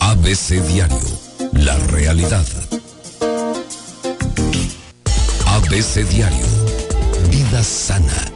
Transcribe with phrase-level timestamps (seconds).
[0.00, 0.98] ABC Diario,
[1.52, 2.46] la realidad.
[5.46, 6.46] ABC Diario,
[7.30, 8.31] vida sana.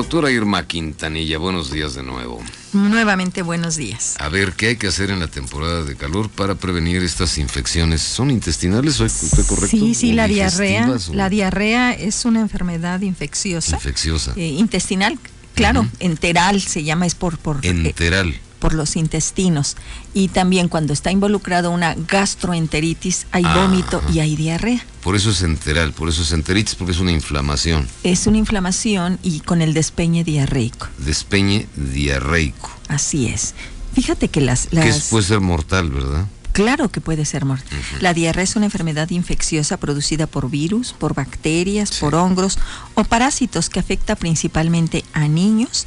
[0.00, 2.42] Doctora Irma Quintanilla, buenos días de nuevo.
[2.72, 4.14] Nuevamente buenos días.
[4.18, 8.00] A ver, ¿qué hay que hacer en la temporada de calor para prevenir estas infecciones?
[8.00, 9.68] ¿Son intestinales o estoy correcto?
[9.76, 10.88] Sí, sí, ¿O la diarrea.
[10.90, 13.76] o La diarrea es una enfermedad infecciosa.
[13.76, 14.32] Infecciosa.
[14.36, 15.18] eh, intestinal,
[15.54, 18.40] claro, enteral se llama, es por, por, eh, Enteral.
[18.60, 19.76] Por los intestinos.
[20.14, 24.84] Y también cuando está involucrado una gastroenteritis, hay Ah, vómito y hay diarrea.
[25.02, 27.88] Por eso es enteral, por eso es enteritis, porque es una inflamación.
[28.04, 30.86] Es una inflamación y con el despeñe diarreico.
[30.98, 32.70] Despeñe diarreico.
[32.88, 33.54] Así es.
[33.94, 34.66] Fíjate que las...
[34.68, 36.26] Que las puede ser mortal, ¿verdad?
[36.52, 37.78] Claro que puede ser mortal.
[38.00, 42.00] La diarrea es una enfermedad infecciosa producida por virus, por bacterias, Sí.
[42.00, 42.58] por hongos
[42.94, 45.86] o parásitos que afecta principalmente a niños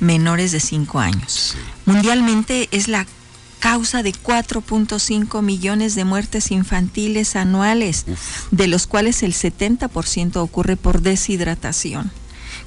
[0.00, 1.52] menores de 5 años.
[1.54, 1.58] Sí.
[1.86, 3.06] Mundialmente es la
[3.60, 8.18] causa de 4.5 millones de muertes infantiles anuales, Uf.
[8.50, 12.10] de los cuales el 70% ocurre por deshidratación,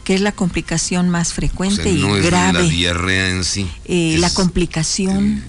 [0.04, 2.64] que es la complicación más O frecuente y es grave.
[2.64, 3.70] la diarrea en sí.
[3.86, 5.44] Eh, la complicación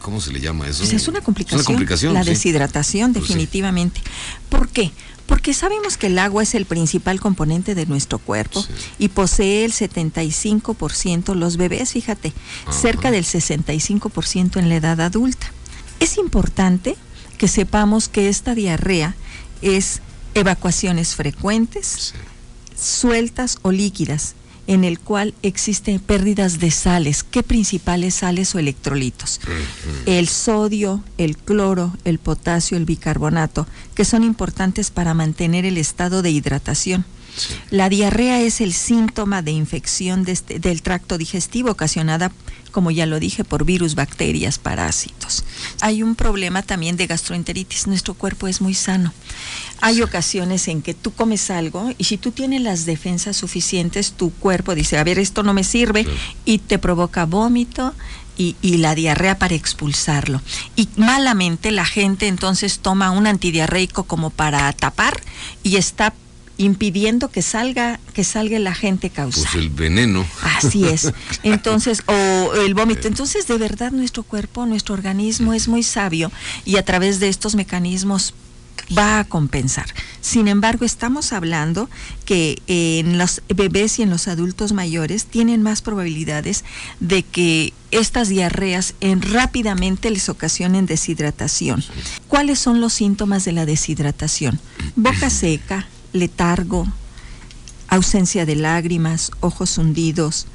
[0.00, 0.80] ¿Cómo se le llama eso?
[0.80, 1.60] Pues es una complicación.
[1.60, 2.28] Es una complicación, La sí.
[2.30, 3.32] deshidratación, Pues sí.
[3.32, 4.02] definitivamente.
[4.50, 4.92] ¿Por qué?
[5.26, 8.68] Porque sabemos que el agua es el principal componente de nuestro cuerpo Sí.
[8.98, 12.32] y posee el 75% los bebés, fíjate,
[12.66, 12.72] Ajá.
[12.72, 15.50] cerca del 65% en la edad adulta.
[16.00, 16.96] Es importante
[17.38, 19.14] que sepamos que esta diarrea
[19.62, 20.00] es
[20.34, 22.80] evacuaciones frecuentes, Sí.
[22.80, 24.34] sueltas o líquidas,
[24.66, 27.22] en el cual existen pérdidas de sales.
[27.22, 29.40] ¿Qué principales sales o electrolitos?
[30.06, 36.22] El sodio, el cloro, el potasio, el bicarbonato, que son importantes para mantener el estado
[36.22, 37.04] de hidratación.
[37.36, 37.54] Sí.
[37.70, 42.30] La diarrea es el síntoma de infección de este- del tracto digestivo ocasionada,
[42.70, 45.44] como ya lo dije, por virus, bacterias, parásitos.
[45.80, 47.86] Hay un problema también de gastroenteritis.
[47.86, 49.12] Nuestro cuerpo es muy sano.
[49.80, 54.30] Hay ocasiones en que tú comes algo y si tú tienes las defensas suficientes, tu
[54.32, 56.06] cuerpo dice, a ver, esto no me sirve
[56.44, 57.94] y te provoca vómito.
[58.36, 60.42] Y, y la diarrea para expulsarlo.
[60.74, 65.20] Y malamente la gente entonces toma un antidiarreico como para tapar
[65.62, 66.12] y está
[66.56, 69.44] impidiendo que salga que salga el agente causal.
[69.44, 70.24] Pues el veneno.
[70.42, 71.12] Así es.
[71.42, 73.08] Entonces, o el vómito.
[73.08, 76.30] Entonces, de verdad, nuestro cuerpo, nuestro organismo es muy sabio
[76.64, 78.34] y a través de estos mecanismos
[78.96, 79.86] va a compensar.
[80.20, 81.88] Sin embargo, estamos hablando
[82.24, 86.64] que en los bebés y en los adultos mayores tienen más probabilidades
[87.00, 91.84] de que estas diarreas en rápidamente les ocasionen deshidratación.
[92.28, 94.60] ¿Cuáles son los síntomas de la deshidratación?
[94.96, 96.86] Boca seca, letargo,
[97.88, 100.46] ausencia de lágrimas, ojos hundidos,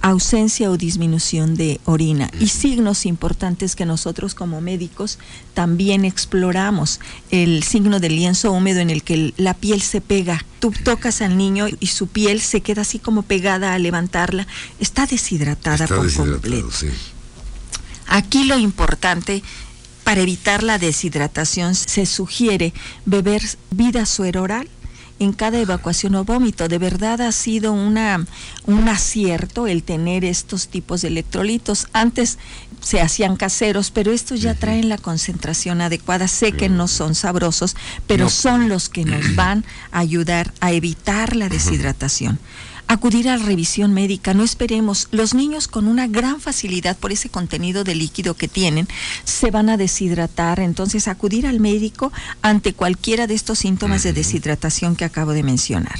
[0.00, 5.18] ausencia o disminución de orina y signos importantes que nosotros como médicos
[5.54, 7.00] también exploramos.
[7.30, 10.44] El signo del lienzo húmedo en el que la piel se pega.
[10.60, 14.46] Tú tocas al niño y su piel se queda así como pegada al levantarla.
[14.78, 16.70] Está deshidratada Está por completo.
[16.70, 16.88] sí.
[18.06, 19.42] Aquí lo importante
[20.04, 22.72] para evitar la deshidratación se sugiere
[23.04, 24.66] beber vida suero oral
[25.18, 26.68] en cada evacuación o vómito.
[26.68, 28.24] De verdad ha sido una,
[28.66, 31.88] un acierto el tener estos tipos de electrolitos.
[31.92, 32.38] Antes
[32.80, 36.28] se hacían caseros, pero estos ya traen la concentración adecuada.
[36.28, 37.76] Sé que no son sabrosos,
[38.06, 38.30] pero No.
[38.30, 42.38] son los que nos van a ayudar a evitar la deshidratación.
[42.90, 45.08] Acudir a la revisión médica, no esperemos.
[45.10, 48.88] Los niños con una gran facilidad por ese contenido de líquido que tienen
[49.24, 52.10] se van a deshidratar, entonces acudir al médico
[52.40, 55.98] ante cualquiera de estos síntomas de deshidratación que acabo de mencionar.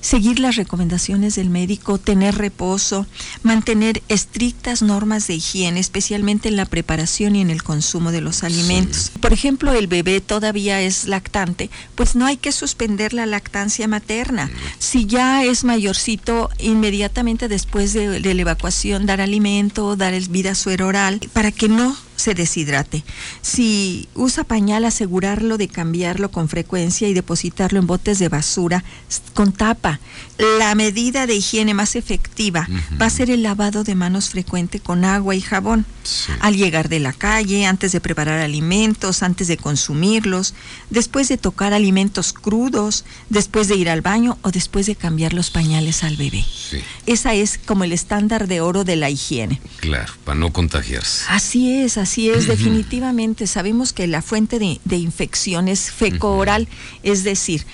[0.00, 3.06] Seguir las recomendaciones del médico, tener reposo,
[3.42, 8.42] mantener estrictas normas de higiene, especialmente en la preparación y en el consumo de los
[8.42, 9.12] alimentos.
[9.20, 14.50] Por ejemplo, el bebé todavía es lactante, pues no hay que suspender la lactancia materna.
[14.78, 16.21] Si ya es mayorcito,
[16.58, 21.96] inmediatamente después de, la evacuación, dar alimento, dar el vida suero oral, para que no
[22.16, 23.02] se deshidrate.
[23.40, 28.84] Si usa pañal, asegurarlo de cambiarlo con frecuencia y depositarlo en botes de basura
[29.34, 30.00] con tapa.
[30.58, 32.68] La medida de higiene más efectiva
[33.00, 35.86] va a ser el lavado de manos frecuente con agua y jabón.
[36.02, 36.32] Sí.
[36.40, 40.54] Al llegar de la calle, antes de preparar alimentos, antes de consumirlos,
[40.90, 45.50] después de tocar alimentos crudos, después de ir al baño o después de cambiar los
[45.50, 46.44] pañales al bebé.
[46.70, 49.60] Sí, Esa es como el estándar de oro de la higiene.
[49.78, 51.24] claro, para no contagiarse.
[51.28, 53.46] Así es, así es, definitivamente.
[53.46, 56.66] Sabemos que la fuente de, de infección es feco-oral,
[57.02, 57.64] es decir,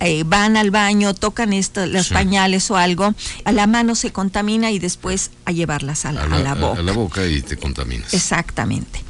[0.00, 2.14] eh, van al baño, tocan esto, los Sí.
[2.14, 3.14] pañales o algo,
[3.44, 6.54] a la mano se contamina y después a llevarlas a la, a la, a la
[6.54, 6.80] boca.
[6.80, 8.12] a la boca y te contaminas.
[8.14, 9.02] Exactamente.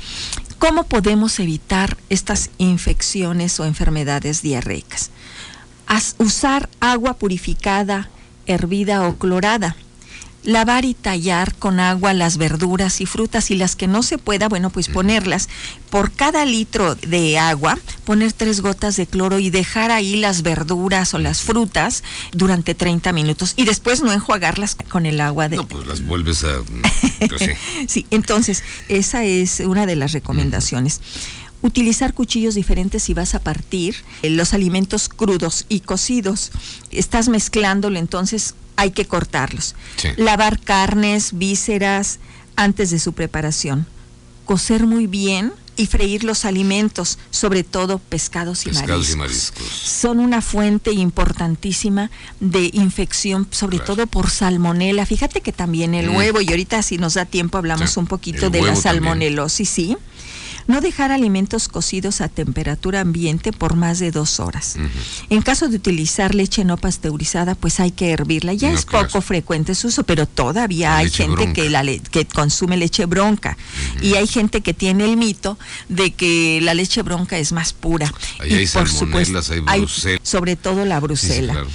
[0.58, 5.10] ¿Cómo podemos evitar estas infecciones o enfermedades diarreicas?
[5.86, 8.08] As- usar agua purificada,
[8.46, 9.76] hervida o clorada.
[10.46, 14.48] Lavar y tallar con agua las verduras y frutas y las que no se pueda,
[14.48, 15.48] bueno, pues ponerlas
[15.90, 21.12] por cada litro de agua, poner tres gotas de cloro y dejar ahí las verduras
[21.14, 25.68] o las frutas durante 30 minutos y después no enjuagarlas con el agua de, No,
[25.68, 26.62] pues las vuelves a...
[27.38, 27.50] sí.
[27.88, 31.00] Sí, entonces, esa es una de las recomendaciones.
[31.62, 36.52] Utilizar cuchillos diferentes si vas a partir eh, los alimentos crudos y cocidos.
[36.92, 39.74] Estás mezclándolo, entonces hay que cortarlos.
[39.96, 40.08] Sí.
[40.16, 42.18] Lavar carnes, vísceras
[42.56, 43.86] antes de su preparación.
[44.44, 49.78] Cocer muy bien y freír los alimentos, sobre todo pescados y Pescados y mariscos mariscos.
[49.90, 53.94] son una fuente importantísima de infección, sobre Claro.
[53.94, 55.04] todo por salmonela.
[55.04, 56.16] Fíjate que también el Mm.
[56.16, 59.68] huevo, y ahorita si nos da tiempo hablamos Sí, un poquito el de la salmonelosis,
[59.68, 59.96] sí.
[60.66, 64.76] No dejar alimentos cocidos a temperatura ambiente por más de dos horas.
[65.30, 68.52] En caso de utilizar leche no pasteurizada, pues hay que hervirla.
[68.54, 71.52] Ya No es poco frecuente su uso, pero todavía La hay gente bronca.
[71.52, 73.56] que, la le- que consume leche bronca.
[74.02, 75.58] Y hay gente que tiene el mito
[75.88, 78.12] de que la leche bronca es más pura.
[78.40, 80.18] Ahí Y hay salmonelas, hay brucela.
[80.22, 81.52] sobre todo la Sí, sí, brusela.
[81.52, 81.68] claro.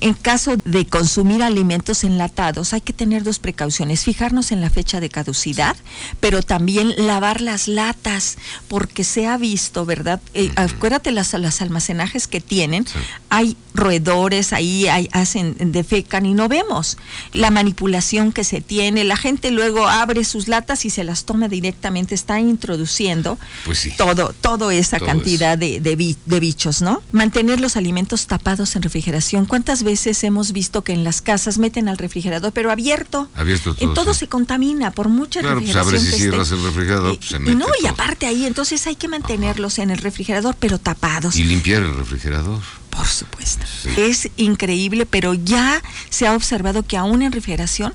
[0.00, 4.04] En caso de consumir alimentos enlatados, hay que tener dos precauciones.
[4.04, 5.74] Fijarnos en la fecha de caducidad,
[6.20, 8.36] pero también lavar las latas,
[8.68, 10.20] porque se ha visto, ¿verdad?
[10.34, 12.86] Eh, Acuérdate las, las almacenajes que tienen.
[12.86, 12.92] Sí.
[13.30, 16.98] Hay roedores, ahí hay, hacen, defecan y no vemos.
[17.32, 21.48] La manipulación que se tiene, la gente luego abre sus latas y se las toma
[21.48, 23.92] directamente, está introduciendo Pues sí.
[23.96, 25.96] todo, toda esa Todo cantidad de, de
[26.26, 27.02] de bichos, ¿no?
[27.12, 29.46] Mantener los alimentos tapados en refrigeración.
[29.46, 33.30] ¿Cuántas veces hemos visto que en las casas meten al refrigerador, pero abierto?
[33.34, 34.20] Abierto todo, En todo sí.
[34.20, 36.06] se contamina por mucha Claro, pues refrigeración.
[36.06, 38.86] y que cierras el refrigerador, Y- pues, se y mete no, y aparte ahí, entonces
[38.86, 41.36] hay que mantenerlos en el refrigerador, pero tapados.
[41.36, 42.60] Y limpiar el refrigerador.
[42.90, 43.64] Por supuesto.
[43.82, 43.88] Sí.
[43.96, 47.94] Es increíble, pero ya se ha observado que aún en refrigeración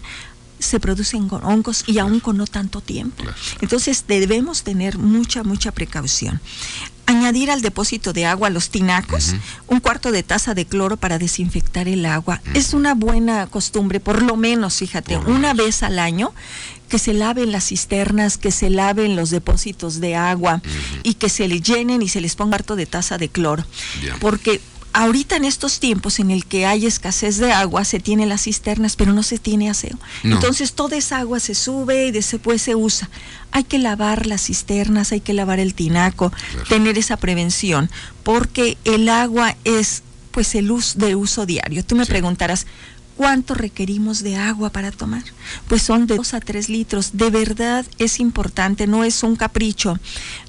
[0.59, 3.23] se producen go- hongos y aún con no tanto tiempo.
[3.23, 3.35] Claro.
[3.61, 6.39] Entonces debemos tener mucha, mucha precaución.
[7.11, 9.35] Añadir al depósito de agua los tinacos
[9.67, 12.41] un cuarto de taza de cloro para desinfectar el agua.
[12.53, 15.57] Es una buena costumbre, por lo menos, fíjate, lo una menos.
[15.57, 16.33] vez al año
[16.89, 20.61] que se laven las cisternas, que se laven los depósitos de agua
[21.03, 23.63] y que se le llenen y se les ponga un cuarto de taza de cloro.
[24.19, 24.59] Porque
[24.93, 28.95] ahorita en estos tiempos en el que hay escasez de agua, se tiene las cisternas,
[28.95, 29.97] pero no se tiene aseo.
[30.23, 30.35] No.
[30.35, 33.09] Entonces toda esa agua se sube y después se usa.
[33.51, 36.67] Hay que lavar las cisternas, hay que lavar el tinaco, Claro.
[36.67, 37.89] tener esa prevención,
[38.23, 41.83] porque el agua es pues el uso de uso diario.
[41.83, 42.09] Tú me Sí.
[42.11, 42.65] preguntarás,
[43.21, 45.21] ¿Cuánto requerimos de agua para tomar?
[45.67, 47.11] Pues son de 2 a 3 litros.
[47.13, 49.99] De verdad es importante, no es un capricho.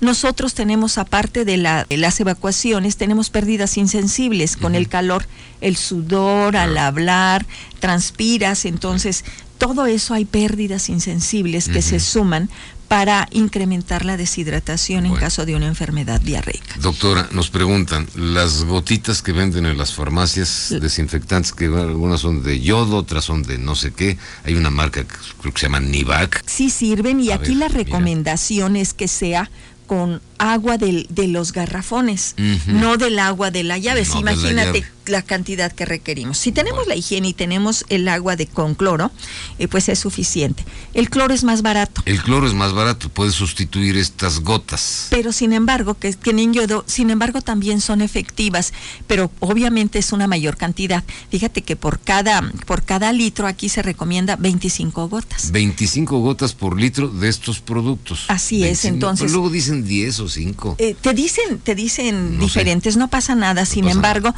[0.00, 5.26] Nosotros tenemos, aparte de, la- de las evacuaciones, tenemos pérdidas insensibles con el calor,
[5.60, 7.44] el sudor, al hablar,
[7.78, 9.26] transpiras, entonces
[9.62, 12.50] todo eso hay pérdidas insensibles que se suman
[12.88, 16.74] para incrementar la deshidratación en caso de una enfermedad diarreica.
[16.80, 22.60] Doctora, nos preguntan, las gotitas que venden en las farmacias desinfectantes, que algunas son de
[22.60, 25.80] yodo, otras son de no sé qué, hay una marca que creo que se llama
[25.80, 26.42] Nivac.
[26.46, 27.78] sí sirven y A aquí ver, la mira.
[27.78, 29.48] recomendación es que sea
[29.86, 32.34] con agua del- de los garrafones,
[32.66, 34.02] no del agua de la llave.
[34.04, 34.86] No de la Imagínate llave.
[35.06, 36.38] la, cantidad que requerimos.
[36.38, 36.88] Si tenemos Bueno.
[36.90, 39.10] la higiene y tenemos el agua de con cloro,
[39.58, 40.64] eh, pues es suficiente.
[40.94, 42.02] El cloro es más barato.
[42.06, 45.06] El cloro es más barato, puede sustituir estas gotas.
[45.10, 48.72] Pero sin embargo, que tienen yodo, sin embargo también son efectivas,
[49.06, 51.04] pero obviamente es una mayor cantidad.
[51.30, 55.50] Fíjate que por cada, por cada litro aquí se recomienda 25 gotas.
[55.52, 58.24] 25 gotas por litro de estos productos.
[58.28, 60.76] Así es, 25, entonces- pero luego dicen 10 o 5.
[60.78, 62.44] Eh, te dicen, te dicen No sé.
[62.44, 63.64] diferentes, no pasa nada.
[63.64, 64.34] Sin pasa embargo,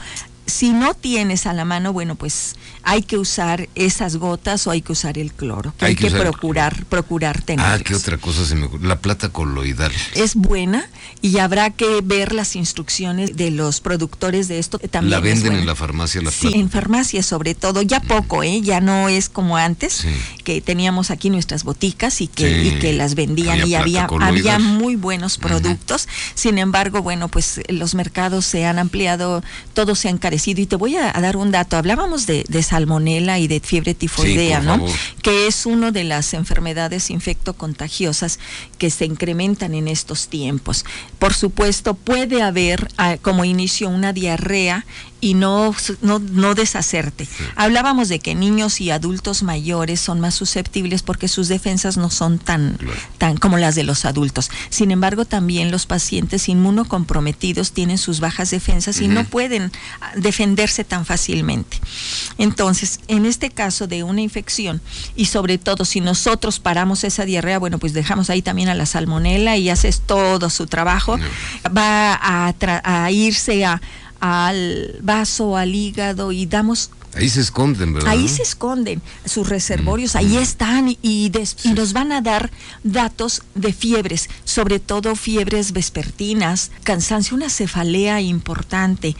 [0.46, 4.82] si no tienes a la mano, bueno, pues hay que usar esas gotas o hay
[4.82, 5.72] que usar el cloro.
[5.78, 7.64] que Hay hay, que procurar, procurar tener.
[7.64, 8.86] ah, ¿qué otra cosa se me ocurre?
[8.86, 9.90] La plata coloidal.
[10.14, 10.88] Es buena
[11.22, 14.78] y habrá que ver las instrucciones de los productores de esto.
[14.78, 16.56] También la venden en la farmacia la Sí, plata.
[16.58, 18.60] en farmacia sobre todo, ya poco, ¿eh?
[18.60, 20.08] Ya no es como antes, Sí.
[20.44, 22.68] que teníamos aquí nuestras boticas y que, Sí.
[22.68, 26.06] y que las vendían Había y había, había muy buenos productos.
[26.34, 30.10] Sin embargo, bueno, pues los mercados se han ampliado, todo se ha
[30.47, 31.76] Y te voy a, a dar un dato.
[31.76, 34.79] Hablábamos de, de salmonela y de fiebre tifoidea, ¿no?
[34.79, 34.91] favor.
[35.23, 38.38] que es una de las enfermedades infectocontagiosas
[38.79, 40.85] que se incrementan en estos tiempos.
[41.19, 44.85] Por supuesto, puede haber ah, como inicio una diarrea
[45.25, 47.26] y no, no, deshacerte.
[47.57, 52.38] Hablábamos de que niños y adultos mayores son más susceptibles porque sus defensas no son
[52.38, 52.76] tan,
[53.16, 54.50] tan como las de los adultos.
[54.69, 60.85] Sin embargo, también los pacientes inmunocomprometidos tienen sus bajas defensas y no pueden ah, defenderse
[60.85, 61.81] tan fácilmente.
[62.37, 64.83] Entonces, en este caso de una infección
[65.16, 68.85] y sobre todo si nosotros paramos esa diarrea, bueno, pues dejamos ahí también a la
[68.85, 71.19] salmonela y haces todo su trabajo,
[71.75, 72.52] va a,
[72.85, 73.81] a irse a
[74.21, 78.11] al vaso, al hígado y damos Ahí se esconden, ¿verdad?
[78.11, 81.30] Ahí se esconden sus reservorios, ahí están y, y,
[81.75, 82.50] nos van a dar
[82.83, 89.14] datos de fiebres, sobre todo fiebres vespertinas, cansancio, una cefalea importante,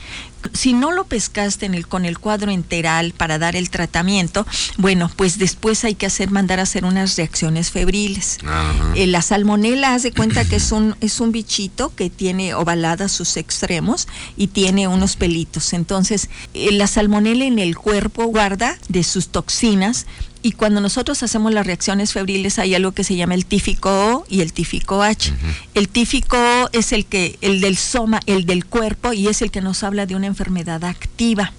[0.53, 4.47] si no lo pescaste en el, con el cuadro enteral para dar el tratamiento,
[4.77, 8.39] bueno, pues después hay que hacer, mandar a hacer unas reacciones febriles.
[8.95, 13.13] Eh, la salmonela, haz de cuenta que es un, es un bichito que tiene ovaladas
[13.13, 15.73] sus extremos y tiene unos pelitos.
[15.73, 20.07] Entonces, eh, la salmonela en el cuerpo guarda de sus toxinas
[20.45, 24.27] y cuando nosotros hacemos las reacciones febriles hay algo que se llama el tífico O
[24.29, 25.33] y el tífico H.
[25.73, 29.51] El tífico O es el que el del soma, el del cuerpo y es el
[29.51, 31.55] que nos habla de una enfermedad activa.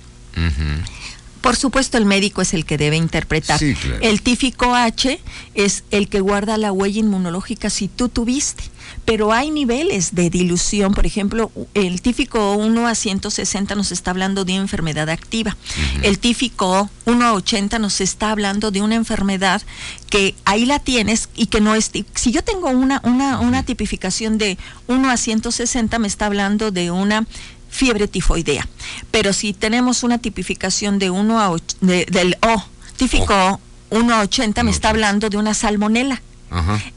[1.41, 3.59] Por supuesto, el médico es el que debe interpretar.
[4.01, 5.19] El tífico H
[5.55, 8.65] es el que guarda la huella inmunológica si tú tuviste
[9.05, 10.93] pero hay niveles de dilución.
[10.93, 15.55] Por ejemplo, el tífico 1 a 160 nos está hablando de una enfermedad activa.
[16.01, 19.61] El tífico 1 a 80 nos está hablando de una enfermedad
[20.09, 21.91] que ahí la tienes y que no es...
[22.15, 26.91] Si yo tengo una, una, una tipificación de 1 a 160, me está hablando de
[26.91, 27.25] una
[27.69, 28.67] fiebre tifoidea.
[29.11, 32.63] Pero si tenemos una tipificación de 1 a 8, del O,
[32.97, 36.21] tífico 1 a 80, me está hablando de una salmonela.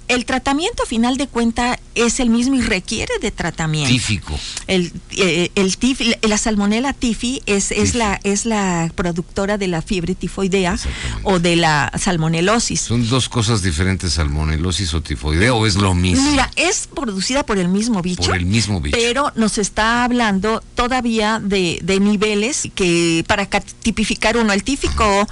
[0.09, 3.91] El tratamiento, a final de cuenta, es el mismo y requiere de tratamiento.
[3.91, 4.39] Tífico.
[4.67, 5.77] El, eh, el
[6.23, 10.79] la salmonela tifi es, es, la, es la productora de la fiebre tifoidea
[11.25, 12.81] o de la salmonelosis.
[12.81, 16.31] ¿Son dos cosas diferentes, salmonelosis o tifoidea, o es lo mismo?
[16.31, 18.23] Mira, es producida por el mismo bicho.
[18.23, 18.97] Por el mismo bicho.
[18.97, 25.27] Pero nos está hablando todavía de, de niveles que para tipificar uno, el tífico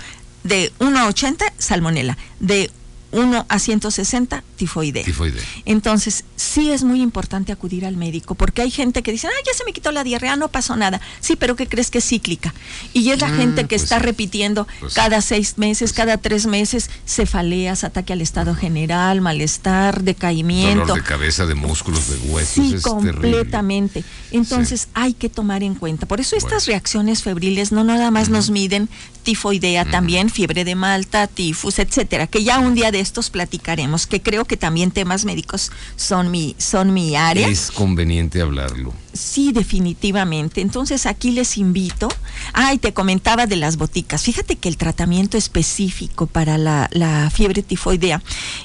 [0.45, 2.71] de 1 a 80, salmonela, de
[3.13, 5.05] 1 a 160 tifoidea.
[5.05, 5.43] tifoidea.
[5.65, 9.55] Entonces, sí es muy importante acudir al médico, porque hay gente que dice, ah, ya
[9.55, 11.01] se me quitó la diarrea, no pasó nada.
[11.21, 12.55] Sí, pero ¿qué crees que es cíclica?
[12.93, 16.19] Y es la mm, gente que pues está repitiendo pues cada seis meses, pues cada
[16.19, 20.87] tres meses, cefaleas, ataque al estado general, malestar, decaimiento.
[20.87, 22.55] Dolor de cabeza, de músculos, de huesos.
[22.55, 24.05] Sí, completamente.
[24.31, 26.07] Entonces, hay que tomar en cuenta.
[26.07, 28.89] Por eso estas reacciones febriles no nada más nos miden
[29.23, 34.21] tifoidea, también fiebre de Malta, tifus, etcétera, que ya un día de estos platicaremos, que
[34.21, 37.49] creo que también temas médicos son mi, son mi área.
[37.49, 38.93] Es conveniente hablarlo.
[39.13, 40.61] Sí, definitivamente.
[40.61, 42.09] Entonces aquí les invito.
[42.53, 44.23] Ay, te comentaba de las boticas.
[44.23, 48.23] Fíjate que el tratamiento específico para la, fiebre tifoidea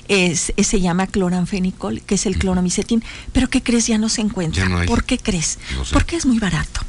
[0.07, 3.03] es, se llama cloranfenicol, que es el cloromicetin.
[3.31, 3.87] Pero ¿qué crees?
[3.87, 4.67] Ya no se encuentra.
[4.85, 5.59] ¿Por qué crees?
[5.93, 6.81] Porque es muy barato.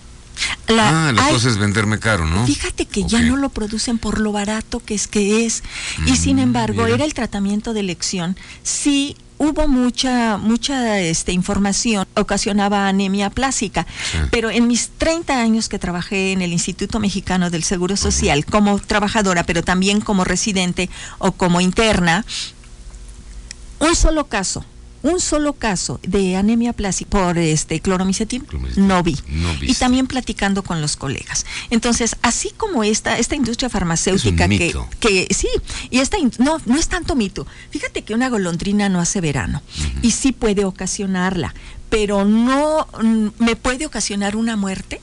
[0.69, 2.47] Ah, la cosa es venderme caro, ¿no?
[2.47, 5.63] Fíjate que ya no lo producen por lo barato que es que es.
[6.07, 8.37] y sin mm, embargo, era el tratamiento de elección.
[8.63, 13.87] Sí hubo mucha mucha este, información, ocasionaba anemia plástica,
[14.31, 18.79] pero en mis 30 años que trabajé en el Instituto Mexicano del Seguro Social como
[18.79, 22.25] trabajadora, pero también como residente o como interna,
[23.81, 24.65] un solo caso
[25.03, 29.19] un solo caso de anemia plástica por este cloromicetin no vi.
[29.61, 31.47] y también platicando con los colegas.
[31.71, 35.49] Entonces, así como esta esta industria farmacéutica que que sí,
[35.91, 37.47] y esta no no es tanto mito.
[37.71, 39.63] Fíjate que una golondrina no hace verano
[40.03, 41.55] y sí puede ocasionarla,
[41.89, 45.01] pero no mm, me puede ocasionar una muerte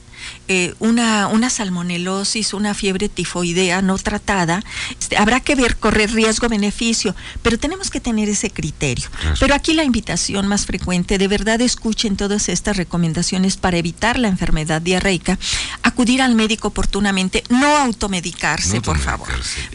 [0.48, 4.62] eh, una, una salmonelosis, una fiebre tifoidea no tratada,
[4.98, 9.08] este, habrá que ver, correr riesgo-beneficio, pero tenemos que tener ese criterio.
[9.38, 14.28] Pero aquí la invitación más frecuente, de verdad escuchen todas estas recomendaciones para evitar la
[14.28, 15.38] enfermedad diarreica,
[15.82, 19.28] acudir al médico oportunamente, no automedicarse, por favor,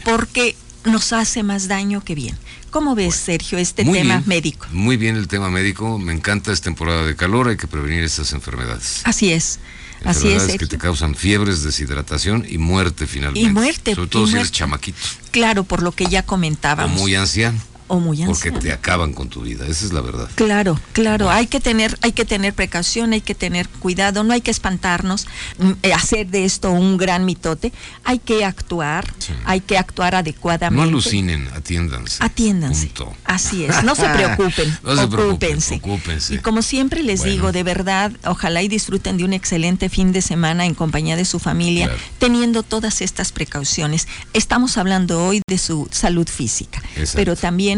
[0.04, 2.36] porque nos hace más daño que bien.
[2.70, 4.66] ¿Cómo ves, Sergio, este tema médico?
[4.70, 8.32] Muy bien el tema médico, me encanta, es temporada de calor, hay que prevenir estas
[8.32, 9.00] enfermedades.
[9.04, 9.58] Así es.
[10.04, 10.56] Así es.
[10.56, 13.48] que te causan fiebres, deshidratación y muerte finalmente.
[13.48, 13.94] Y muerte.
[13.94, 14.98] Sobre todo si eres chamaquito.
[15.30, 16.98] Claro, por lo que ya comentábamos.
[16.98, 17.58] O muy anciano.
[17.88, 18.58] O muy Porque anciano.
[18.58, 20.28] te acaban con tu vida, esa es la verdad.
[20.34, 24.40] Claro, claro, hay que tener, hay que tener precaución, hay que tener cuidado, no hay
[24.40, 25.26] que espantarnos,
[25.58, 27.72] mm, eh, hacer de esto un gran mitote,
[28.04, 29.32] hay que actuar, Sí.
[29.44, 30.82] hay que actuar No adecuadamente.
[30.88, 32.16] alucinen, atiéndanse.
[32.24, 32.86] Atiéndanse.
[32.86, 33.14] Punto.
[33.24, 35.74] Así es, no se preocupen, No se ocúpense.
[35.76, 36.34] ocúpense.
[36.34, 37.32] Y como siempre les Bueno.
[37.32, 41.24] digo, de verdad, ojalá y disfruten de un excelente fin de semana en compañía de
[41.24, 42.00] su familia, Claro.
[42.18, 44.06] teniendo todas estas precauciones.
[44.32, 47.12] Estamos hablando hoy de su salud física, Exacto.
[47.16, 47.75] pero también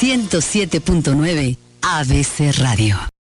[0.00, 3.19] 107.9 ABC Radio.